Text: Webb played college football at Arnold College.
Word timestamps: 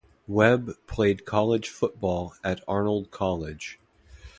Webb 0.25 0.71
played 0.87 1.25
college 1.27 1.69
football 1.69 2.33
at 2.43 2.63
Arnold 2.67 3.11
College. 3.11 3.77